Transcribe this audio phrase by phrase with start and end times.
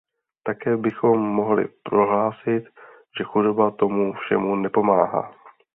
[0.43, 2.63] Také bychom mohli prohlásit,
[3.17, 5.33] že chudoba tomu všemu nepomáhá.